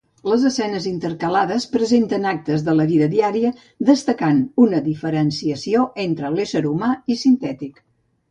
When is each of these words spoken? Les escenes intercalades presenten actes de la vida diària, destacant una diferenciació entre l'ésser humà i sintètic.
Les 0.29 0.43
escenes 0.49 0.85
intercalades 0.91 1.67
presenten 1.73 2.25
actes 2.29 2.63
de 2.69 2.73
la 2.79 2.87
vida 2.93 3.09
diària, 3.11 3.51
destacant 3.91 4.41
una 4.65 4.81
diferenciació 4.87 5.83
entre 6.05 6.35
l'ésser 6.37 6.63
humà 6.73 6.89
i 7.15 7.19
sintètic. 7.25 7.79